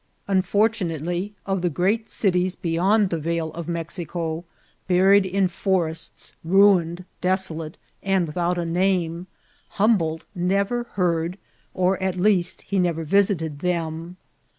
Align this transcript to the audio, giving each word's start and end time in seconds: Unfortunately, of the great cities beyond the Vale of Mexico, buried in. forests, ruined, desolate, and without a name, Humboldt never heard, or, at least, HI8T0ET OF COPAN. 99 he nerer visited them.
Unfortunately, 0.27 1.35
of 1.45 1.61
the 1.61 1.69
great 1.69 2.09
cities 2.09 2.55
beyond 2.55 3.11
the 3.11 3.19
Vale 3.19 3.51
of 3.51 3.67
Mexico, 3.67 4.43
buried 4.87 5.27
in. 5.27 5.47
forests, 5.47 6.33
ruined, 6.43 7.05
desolate, 7.21 7.77
and 8.01 8.25
without 8.25 8.57
a 8.57 8.65
name, 8.65 9.27
Humboldt 9.77 10.25
never 10.33 10.85
heard, 10.95 11.37
or, 11.75 12.01
at 12.01 12.15
least, 12.17 12.61
HI8T0ET 12.61 12.61
OF 12.61 12.67
COPAN. 12.77 12.83
99 12.83 12.83
he 12.83 12.89
nerer 12.89 13.05
visited 13.05 13.59
them. 13.59 14.17